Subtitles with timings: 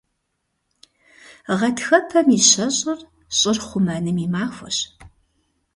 [1.59, 2.99] Гъэтхэпэм и щэщӏыр–
[3.37, 4.77] щӏыр хъумэным и махуэщ.